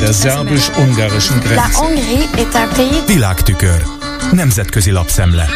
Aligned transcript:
der 0.00 0.12
szerbus-ungarischen 0.12 1.38
Grenze. 1.40 1.62
Világtükör. 3.06 3.82
Nemzetközi 4.32 4.90
lapszemle. 4.90 5.48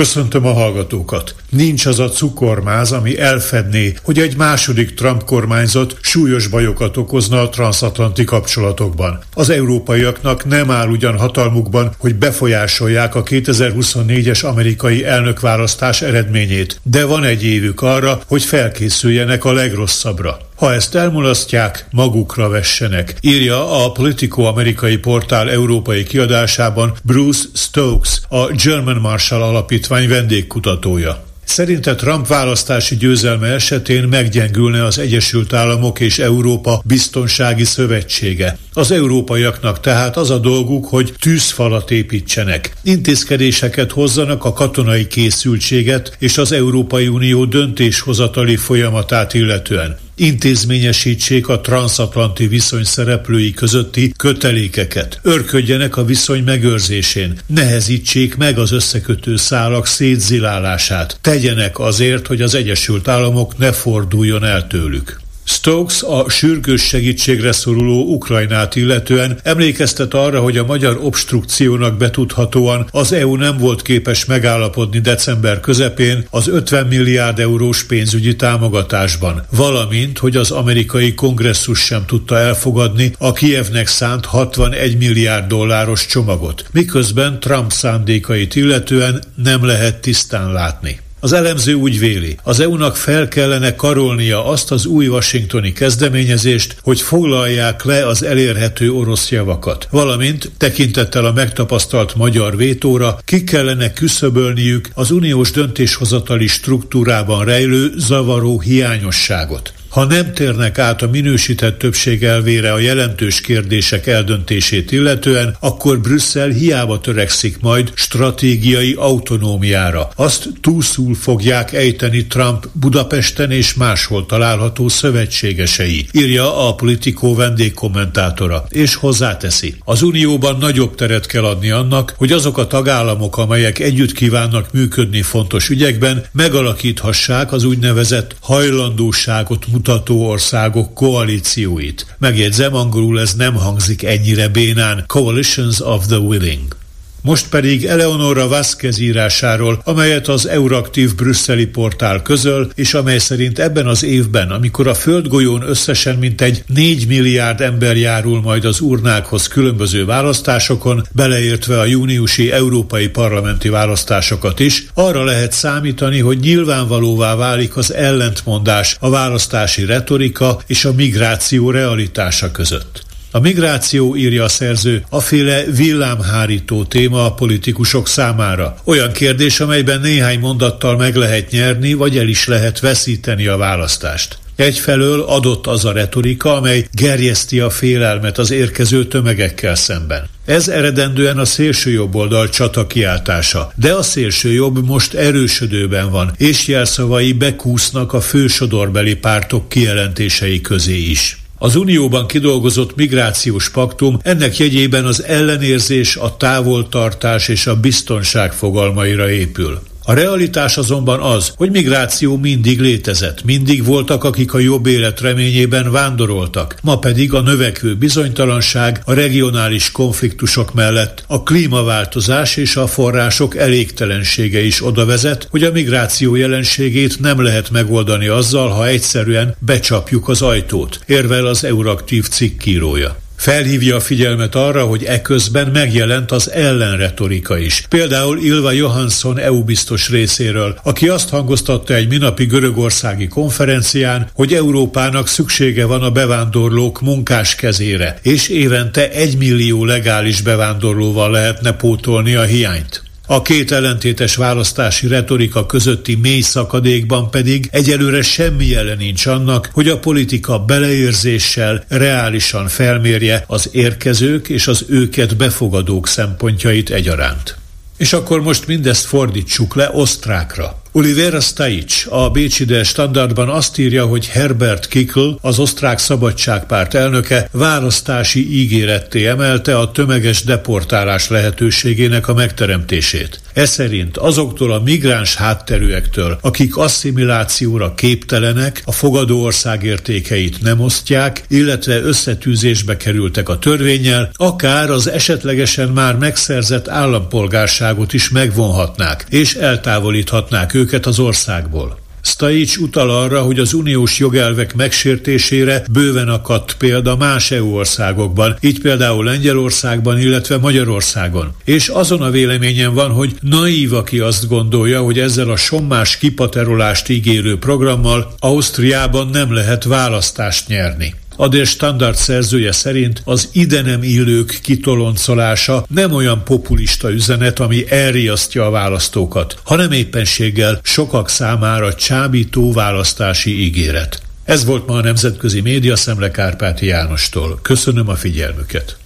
Köszöntöm 0.00 0.46
a 0.46 0.52
hallgatókat. 0.52 1.34
Nincs 1.50 1.86
az 1.86 1.98
a 1.98 2.08
cukormáz, 2.08 2.92
ami 2.92 3.18
elfedné, 3.18 3.94
hogy 4.02 4.18
egy 4.18 4.36
második 4.36 4.94
Trump 4.94 5.24
kormányzat 5.24 5.96
súlyos 6.00 6.46
bajokat 6.46 6.96
okozna 6.96 7.40
a 7.40 7.48
transatlanti 7.48 8.24
kapcsolatokban. 8.24 9.18
Az 9.34 9.50
európaiaknak 9.50 10.44
nem 10.44 10.70
áll 10.70 10.88
ugyan 10.88 11.18
hatalmukban, 11.18 11.94
hogy 11.98 12.14
befolyásolják 12.14 13.14
a 13.14 13.22
2024-es 13.22 14.44
amerikai 14.44 15.04
elnökválasztás 15.04 16.02
eredményét, 16.02 16.80
de 16.82 17.04
van 17.04 17.24
egy 17.24 17.44
évük 17.44 17.82
arra, 17.82 18.20
hogy 18.26 18.42
felkészüljenek 18.42 19.44
a 19.44 19.52
legrosszabbra. 19.52 20.38
Ha 20.60 20.72
ezt 20.72 20.94
elmulasztják, 20.94 21.86
magukra 21.90 22.48
vessenek, 22.48 23.16
írja 23.20 23.84
a 23.84 23.92
Politico 23.92 24.42
amerikai 24.42 24.96
portál 24.96 25.50
európai 25.50 26.02
kiadásában 26.02 26.92
Bruce 27.02 27.48
Stokes, 27.54 28.20
a 28.28 28.46
German 28.46 28.96
Marshall 28.96 29.42
Alapítvány 29.42 30.08
vendégkutatója. 30.08 31.24
Szerinte 31.44 31.94
Trump 31.94 32.26
választási 32.26 32.96
győzelme 32.96 33.46
esetén 33.46 34.02
meggyengülne 34.02 34.84
az 34.84 34.98
Egyesült 34.98 35.52
Államok 35.52 36.00
és 36.00 36.18
Európa 36.18 36.82
biztonsági 36.84 37.64
szövetsége. 37.64 38.58
Az 38.72 38.90
európaiaknak 38.90 39.80
tehát 39.80 40.16
az 40.16 40.30
a 40.30 40.38
dolguk, 40.38 40.86
hogy 40.86 41.14
tűzfalat 41.20 41.90
építsenek, 41.90 42.72
intézkedéseket 42.82 43.92
hozzanak 43.92 44.44
a 44.44 44.52
katonai 44.52 45.06
készültséget 45.06 46.16
és 46.18 46.38
az 46.38 46.52
Európai 46.52 47.08
Unió 47.08 47.44
döntéshozatali 47.44 48.56
folyamatát 48.56 49.34
illetően 49.34 49.98
intézményesítsék 50.20 51.48
a 51.48 51.60
transatlanti 51.60 52.46
viszony 52.46 52.84
szereplői 52.84 53.52
közötti 53.52 54.12
kötelékeket, 54.16 55.20
örködjenek 55.22 55.96
a 55.96 56.04
viszony 56.04 56.42
megőrzésén, 56.42 57.38
nehezítsék 57.46 58.36
meg 58.36 58.58
az 58.58 58.72
összekötő 58.72 59.36
szálak 59.36 59.86
szétzilálását, 59.86 61.18
tegyenek 61.20 61.78
azért, 61.78 62.26
hogy 62.26 62.42
az 62.42 62.54
Egyesült 62.54 63.08
Államok 63.08 63.58
ne 63.58 63.72
forduljon 63.72 64.44
el 64.44 64.66
tőlük. 64.66 65.19
Stokes 65.50 66.02
a 66.02 66.28
sürgős 66.28 66.82
segítségre 66.82 67.52
szoruló 67.52 68.14
Ukrajnát 68.14 68.76
illetően 68.76 69.38
emlékeztet 69.42 70.14
arra, 70.14 70.40
hogy 70.40 70.56
a 70.56 70.64
magyar 70.64 70.98
obstrukciónak 71.02 71.96
betudhatóan 71.96 72.88
az 72.90 73.12
EU 73.12 73.36
nem 73.36 73.56
volt 73.58 73.82
képes 73.82 74.24
megállapodni 74.24 74.98
december 74.98 75.60
közepén 75.60 76.26
az 76.30 76.48
50 76.48 76.86
milliárd 76.86 77.38
eurós 77.38 77.84
pénzügyi 77.84 78.36
támogatásban, 78.36 79.44
valamint, 79.50 80.18
hogy 80.18 80.36
az 80.36 80.50
amerikai 80.50 81.14
kongresszus 81.14 81.80
sem 81.80 82.06
tudta 82.06 82.38
elfogadni 82.38 83.12
a 83.18 83.32
Kievnek 83.32 83.86
szánt 83.86 84.24
61 84.24 84.98
milliárd 84.98 85.46
dolláros 85.46 86.06
csomagot, 86.06 86.64
miközben 86.72 87.40
Trump 87.40 87.70
szándékait 87.72 88.54
illetően 88.54 89.22
nem 89.34 89.64
lehet 89.64 90.00
tisztán 90.00 90.52
látni. 90.52 91.00
Az 91.22 91.32
elemző 91.32 91.72
úgy 91.72 91.98
véli, 91.98 92.36
az 92.42 92.60
EU-nak 92.60 92.96
fel 92.96 93.28
kellene 93.28 93.74
karolnia 93.74 94.46
azt 94.46 94.70
az 94.70 94.86
új 94.86 95.06
washingtoni 95.06 95.72
kezdeményezést, 95.72 96.76
hogy 96.82 97.00
foglalják 97.00 97.84
le 97.84 98.06
az 98.06 98.22
elérhető 98.22 98.92
orosz 98.92 99.30
javakat, 99.30 99.88
valamint 99.90 100.50
tekintettel 100.56 101.24
a 101.24 101.32
megtapasztalt 101.32 102.14
magyar 102.14 102.56
vétóra 102.56 103.18
ki 103.24 103.44
kellene 103.44 103.92
küszöbölniük 103.92 104.88
az 104.94 105.10
uniós 105.10 105.50
döntéshozatali 105.50 106.46
struktúrában 106.46 107.44
rejlő 107.44 107.92
zavaró 107.96 108.60
hiányosságot. 108.60 109.72
Ha 109.90 110.04
nem 110.04 110.32
térnek 110.32 110.78
át 110.78 111.02
a 111.02 111.08
minősített 111.08 111.78
többség 111.78 112.24
elvére 112.24 112.72
a 112.72 112.78
jelentős 112.78 113.40
kérdések 113.40 114.06
eldöntését 114.06 114.92
illetően, 114.92 115.56
akkor 115.60 116.00
Brüsszel 116.00 116.48
hiába 116.48 117.00
törekszik 117.00 117.60
majd 117.60 117.92
stratégiai 117.94 118.94
autonómiára. 118.98 120.10
Azt 120.16 120.48
túlszul 120.60 121.14
fogják 121.14 121.72
ejteni 121.72 122.26
Trump 122.26 122.66
Budapesten 122.72 123.50
és 123.50 123.74
máshol 123.74 124.26
található 124.26 124.88
szövetségesei, 124.88 126.06
írja 126.12 126.68
a 126.68 126.74
Politico 126.74 127.34
vendégkommentátora, 127.34 128.64
és 128.68 128.94
hozzáteszi. 128.94 129.74
Az 129.84 130.02
Unióban 130.02 130.56
nagyobb 130.58 130.94
teret 130.94 131.26
kell 131.26 131.44
adni 131.44 131.70
annak, 131.70 132.14
hogy 132.16 132.32
azok 132.32 132.58
a 132.58 132.66
tagállamok, 132.66 133.36
amelyek 133.36 133.78
együtt 133.78 134.12
kívánnak 134.12 134.72
működni 134.72 135.22
fontos 135.22 135.68
ügyekben, 135.68 136.24
megalakíthassák 136.32 137.52
az 137.52 137.64
úgynevezett 137.64 138.36
hajlandóságot 138.40 139.66
országok 140.08 140.94
koalícióit. 140.94 142.06
Megjegyzem, 142.18 142.74
angolul 142.74 143.20
ez 143.20 143.34
nem 143.34 143.54
hangzik 143.54 144.02
ennyire 144.02 144.48
bénán. 144.48 145.04
Coalitions 145.06 145.80
of 145.80 146.06
the 146.06 146.18
Willing. 146.18 146.79
Most 147.22 147.48
pedig 147.48 147.84
Eleonora 147.84 148.48
Vázquez 148.48 148.98
írásáról, 148.98 149.80
amelyet 149.84 150.28
az 150.28 150.48
Euraktív 150.48 151.14
brüsszeli 151.14 151.66
portál 151.66 152.22
közöl, 152.22 152.70
és 152.74 152.94
amely 152.94 153.18
szerint 153.18 153.58
ebben 153.58 153.86
az 153.86 154.04
évben, 154.04 154.50
amikor 154.50 154.86
a 154.86 154.94
földgolyón 154.94 155.62
összesen 155.62 156.16
mintegy 156.16 156.64
4 156.66 157.06
milliárd 157.06 157.60
ember 157.60 157.96
járul 157.96 158.40
majd 158.40 158.64
az 158.64 158.80
urnákhoz 158.80 159.48
különböző 159.48 160.04
választásokon, 160.04 161.06
beleértve 161.12 161.78
a 161.80 161.84
júniusi 161.84 162.52
európai 162.52 163.08
parlamenti 163.08 163.68
választásokat 163.68 164.60
is, 164.60 164.86
arra 164.94 165.24
lehet 165.24 165.52
számítani, 165.52 166.18
hogy 166.18 166.38
nyilvánvalóvá 166.38 167.34
válik 167.34 167.76
az 167.76 167.94
ellentmondás 167.94 168.96
a 169.00 169.10
választási 169.10 169.84
retorika 169.84 170.58
és 170.66 170.84
a 170.84 170.92
migráció 170.92 171.70
realitása 171.70 172.50
között. 172.50 173.08
A 173.32 173.38
migráció, 173.38 174.16
írja 174.16 174.44
a 174.44 174.48
szerző, 174.48 175.04
aféle 175.08 175.64
villámhárító 175.64 176.84
téma 176.84 177.24
a 177.24 177.32
politikusok 177.32 178.08
számára. 178.08 178.76
Olyan 178.84 179.12
kérdés, 179.12 179.60
amelyben 179.60 180.00
néhány 180.00 180.38
mondattal 180.38 180.96
meg 180.96 181.16
lehet 181.16 181.50
nyerni, 181.50 181.92
vagy 181.92 182.18
el 182.18 182.28
is 182.28 182.46
lehet 182.46 182.80
veszíteni 182.80 183.46
a 183.46 183.56
választást. 183.56 184.38
Egyfelől 184.56 185.20
adott 185.20 185.66
az 185.66 185.84
a 185.84 185.92
retorika, 185.92 186.56
amely 186.56 186.86
gerjeszti 186.92 187.60
a 187.60 187.70
félelmet 187.70 188.38
az 188.38 188.50
érkező 188.50 189.06
tömegekkel 189.06 189.74
szemben. 189.74 190.28
Ez 190.44 190.68
eredendően 190.68 191.38
a 191.38 191.44
szélső 191.44 191.90
jobb 191.90 192.14
oldal 192.14 192.48
csata 192.48 192.86
kiáltása, 192.86 193.72
de 193.76 193.92
a 193.92 194.02
szélső 194.02 194.52
jobb 194.52 194.86
most 194.86 195.14
erősödőben 195.14 196.10
van, 196.10 196.32
és 196.36 196.66
jelszavai 196.66 197.32
bekúsznak 197.32 198.12
a 198.12 198.20
fősodorbeli 198.20 199.14
pártok 199.14 199.68
kijelentései 199.68 200.60
közé 200.60 200.98
is. 200.98 201.39
Az 201.62 201.76
Unióban 201.76 202.26
kidolgozott 202.26 202.96
migrációs 202.96 203.70
paktum 203.70 204.18
ennek 204.22 204.58
jegyében 204.58 205.04
az 205.04 205.22
ellenérzés, 205.22 206.16
a 206.16 206.36
távoltartás 206.36 207.48
és 207.48 207.66
a 207.66 207.80
biztonság 207.80 208.52
fogalmaira 208.52 209.30
épül. 209.30 209.80
A 210.04 210.12
realitás 210.12 210.76
azonban 210.76 211.20
az, 211.20 211.52
hogy 211.56 211.70
migráció 211.70 212.36
mindig 212.36 212.80
létezett, 212.80 213.44
mindig 213.44 213.84
voltak, 213.84 214.24
akik 214.24 214.54
a 214.54 214.58
jobb 214.58 214.86
élet 214.86 215.20
reményében 215.20 215.90
vándoroltak, 215.90 216.76
ma 216.82 216.98
pedig 216.98 217.34
a 217.34 217.40
növekvő 217.40 217.94
bizonytalanság, 217.96 219.02
a 219.04 219.12
regionális 219.12 219.90
konfliktusok 219.90 220.74
mellett 220.74 221.24
a 221.26 221.42
klímaváltozás 221.42 222.56
és 222.56 222.76
a 222.76 222.86
források 222.86 223.56
elégtelensége 223.56 224.64
is 224.64 224.84
oda 224.84 225.04
vezet, 225.04 225.46
hogy 225.50 225.62
a 225.62 225.72
migráció 225.72 226.34
jelenségét 226.34 227.20
nem 227.20 227.42
lehet 227.42 227.70
megoldani 227.70 228.26
azzal, 228.26 228.68
ha 228.68 228.86
egyszerűen 228.86 229.54
becsapjuk 229.58 230.28
az 230.28 230.42
ajtót, 230.42 231.00
érvel 231.06 231.46
az 231.46 231.64
Euraktív 231.64 232.28
cikkírója. 232.28 233.16
Felhívja 233.40 233.96
a 233.96 234.00
figyelmet 234.00 234.54
arra, 234.54 234.84
hogy 234.84 235.04
eközben 235.04 235.70
megjelent 235.70 236.30
az 236.30 236.50
ellenretorika 236.50 237.58
is. 237.58 237.84
Például 237.88 238.38
Ilva 238.38 238.70
Johansson 238.70 239.38
EU 239.38 239.64
biztos 239.64 240.08
részéről, 240.08 240.78
aki 240.82 241.08
azt 241.08 241.28
hangoztatta 241.28 241.94
egy 241.94 242.08
minapi 242.08 242.44
görögországi 242.44 243.28
konferencián, 243.28 244.30
hogy 244.34 244.54
Európának 244.54 245.28
szüksége 245.28 245.84
van 245.84 246.02
a 246.02 246.10
bevándorlók 246.10 247.00
munkás 247.00 247.54
kezére, 247.54 248.18
és 248.22 248.48
évente 248.48 249.10
egy 249.10 249.36
millió 249.36 249.84
legális 249.84 250.40
bevándorlóval 250.40 251.30
lehetne 251.30 251.72
pótolni 251.72 252.34
a 252.34 252.42
hiányt. 252.42 253.09
A 253.32 253.42
két 253.42 253.72
ellentétes 253.72 254.36
választási 254.36 255.06
retorika 255.06 255.66
közötti 255.66 256.14
mély 256.14 256.40
szakadékban 256.40 257.30
pedig 257.30 257.68
egyelőre 257.72 258.22
semmi 258.22 258.66
jelen 258.66 258.96
nincs 258.96 259.26
annak, 259.26 259.70
hogy 259.72 259.88
a 259.88 259.98
politika 259.98 260.58
beleérzéssel 260.58 261.84
reálisan 261.88 262.68
felmérje 262.68 263.44
az 263.46 263.68
érkezők 263.72 264.48
és 264.48 264.66
az 264.66 264.84
őket 264.88 265.36
befogadók 265.36 266.08
szempontjait 266.08 266.90
egyaránt. 266.90 267.56
És 267.96 268.12
akkor 268.12 268.42
most 268.42 268.66
mindezt 268.66 269.06
fordítsuk 269.06 269.74
le 269.74 269.90
osztrákra. 269.92 270.79
Oliver 270.92 271.42
Stajic 271.42 272.06
a 272.08 272.30
Bécsi 272.30 272.64
de 272.64 272.84
Standardban 272.84 273.48
azt 273.48 273.78
írja, 273.78 274.06
hogy 274.06 274.26
Herbert 274.28 274.88
Kickl, 274.88 275.28
az 275.40 275.58
osztrák 275.58 275.98
szabadságpárt 275.98 276.94
elnöke 276.94 277.48
választási 277.52 278.60
ígéretté 278.60 279.26
emelte 279.26 279.78
a 279.78 279.90
tömeges 279.90 280.44
deportálás 280.44 281.28
lehetőségének 281.28 282.28
a 282.28 282.34
megteremtését. 282.34 283.40
E 283.52 283.64
szerint 283.64 284.16
azoktól 284.16 284.72
a 284.72 284.82
migráns 284.82 285.34
hátterűektől, 285.34 286.38
akik 286.42 286.76
asszimilációra 286.76 287.94
képtelenek, 287.94 288.82
a 288.84 288.92
fogadó 288.92 289.42
ország 289.42 289.84
értékeit 289.84 290.62
nem 290.62 290.80
osztják, 290.80 291.44
illetve 291.48 292.00
összetűzésbe 292.00 292.96
kerültek 292.96 293.48
a 293.48 293.58
törvényel, 293.58 294.30
akár 294.34 294.90
az 294.90 295.08
esetlegesen 295.08 295.88
már 295.88 296.16
megszerzett 296.16 296.88
állampolgárságot 296.88 298.12
is 298.12 298.28
megvonhatnák, 298.28 299.26
és 299.28 299.54
eltávolíthatnák 299.54 300.72
őket 300.80 301.06
az 301.06 301.18
országból. 301.18 301.98
Stajic 302.22 302.76
utal 302.76 303.10
arra, 303.10 303.42
hogy 303.42 303.58
az 303.58 303.72
uniós 303.72 304.18
jogelvek 304.18 304.74
megsértésére 304.74 305.82
bőven 305.92 306.28
akadt 306.28 306.74
példa 306.74 307.16
más 307.16 307.50
EU 307.50 307.74
országokban, 307.74 308.56
így 308.60 308.80
például 308.80 309.24
Lengyelországban, 309.24 310.18
illetve 310.18 310.58
Magyarországon. 310.58 311.54
És 311.64 311.88
azon 311.88 312.22
a 312.22 312.30
véleményen 312.30 312.94
van, 312.94 313.10
hogy 313.10 313.34
naív, 313.40 313.92
aki 313.94 314.18
azt 314.18 314.48
gondolja, 314.48 315.00
hogy 315.00 315.18
ezzel 315.18 315.50
a 315.50 315.56
sommás 315.56 316.16
kipaterolást 316.16 317.08
ígérő 317.08 317.58
programmal 317.58 318.34
Ausztriában 318.38 319.28
nem 319.28 319.52
lehet 319.52 319.84
választást 319.84 320.68
nyerni. 320.68 321.14
A 321.40 321.48
Der 321.48 321.66
Standard 321.66 322.16
szerzője 322.16 322.72
szerint 322.72 323.22
az 323.24 323.48
ide 323.52 323.82
nem 323.82 324.02
illők 324.02 324.58
kitoloncolása 324.62 325.84
nem 325.88 326.12
olyan 326.12 326.44
populista 326.44 327.10
üzenet, 327.10 327.58
ami 327.58 327.90
elriasztja 327.90 328.66
a 328.66 328.70
választókat, 328.70 329.56
hanem 329.64 329.92
éppenséggel 329.92 330.80
sokak 330.82 331.28
számára 331.28 331.94
csábító 331.94 332.72
választási 332.72 333.60
ígéret. 333.60 334.22
Ez 334.44 334.64
volt 334.64 334.86
ma 334.86 334.94
a 334.94 335.02
Nemzetközi 335.02 335.60
Média 335.60 335.96
Szemle 335.96 336.30
Kárpáti 336.30 336.86
Jánostól. 336.86 337.58
Köszönöm 337.62 338.08
a 338.08 338.14
figyelmüket. 338.14 338.96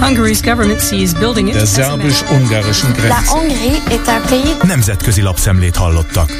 Hungary's 0.00 0.40
government 0.44 0.80
sees 0.80 1.12
building 1.12 1.48
it. 1.48 1.54
ungarischen 2.30 2.92
Grenze. 2.92 3.08
La 3.08 3.22
Hongrie 3.26 3.82
est 3.88 4.08
un 4.08 4.22
pays... 4.28 4.56
Nemzetközi 4.62 5.22
lapszemlét 5.22 5.76
hallottak. 5.76 6.30